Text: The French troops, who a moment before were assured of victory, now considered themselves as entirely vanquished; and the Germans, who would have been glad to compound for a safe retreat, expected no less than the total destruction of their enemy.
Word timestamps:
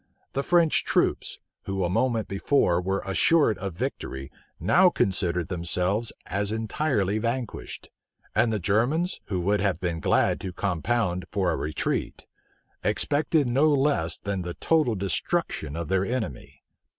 The 0.33 0.41
French 0.41 0.83
troops, 0.83 1.37
who 1.65 1.83
a 1.83 1.87
moment 1.91 2.27
before 2.27 2.81
were 2.81 3.03
assured 3.05 3.59
of 3.59 3.75
victory, 3.75 4.31
now 4.59 4.89
considered 4.89 5.47
themselves 5.49 6.11
as 6.25 6.51
entirely 6.51 7.19
vanquished; 7.19 7.91
and 8.33 8.51
the 8.51 8.57
Germans, 8.57 9.21
who 9.25 9.39
would 9.41 9.61
have 9.61 9.79
been 9.79 9.99
glad 9.99 10.39
to 10.41 10.53
compound 10.53 11.25
for 11.29 11.51
a 11.51 11.53
safe 11.57 11.61
retreat, 11.61 12.25
expected 12.83 13.47
no 13.47 13.71
less 13.71 14.17
than 14.17 14.41
the 14.41 14.55
total 14.55 14.95
destruction 14.95 15.75
of 15.75 15.87
their 15.87 16.03
enemy. 16.03 16.63